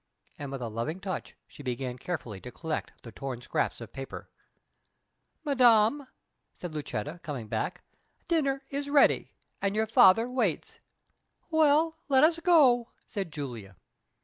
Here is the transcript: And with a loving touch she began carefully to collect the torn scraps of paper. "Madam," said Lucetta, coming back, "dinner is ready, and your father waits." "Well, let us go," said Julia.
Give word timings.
And 0.39 0.51
with 0.51 0.63
a 0.63 0.67
loving 0.67 0.99
touch 0.99 1.35
she 1.47 1.61
began 1.61 1.99
carefully 1.99 2.41
to 2.41 2.51
collect 2.51 3.03
the 3.03 3.11
torn 3.11 3.39
scraps 3.39 3.79
of 3.79 3.93
paper. 3.93 4.31
"Madam," 5.45 6.07
said 6.55 6.73
Lucetta, 6.73 7.19
coming 7.21 7.47
back, 7.47 7.83
"dinner 8.27 8.63
is 8.71 8.89
ready, 8.89 9.29
and 9.61 9.75
your 9.75 9.85
father 9.85 10.27
waits." 10.27 10.79
"Well, 11.51 11.97
let 12.09 12.23
us 12.23 12.39
go," 12.39 12.89
said 13.05 13.31
Julia. 13.31 13.75